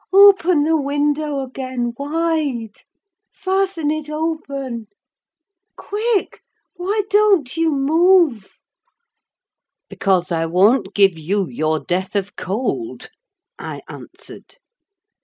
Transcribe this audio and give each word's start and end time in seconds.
Open 0.13 0.63
the 0.63 0.81
window 0.81 1.41
again 1.41 1.93
wide: 1.95 2.73
fasten 3.31 3.91
it 3.91 4.09
open! 4.09 4.87
Quick, 5.75 6.41
why 6.73 7.03
don't 7.11 7.55
you 7.55 7.71
move?" 7.71 8.57
"Because 9.89 10.31
I 10.31 10.47
won't 10.47 10.95
give 10.95 11.19
you 11.19 11.47
your 11.47 11.79
death 11.81 12.15
of 12.15 12.35
cold," 12.35 13.11
I 13.59 13.81
answered. 13.87 14.57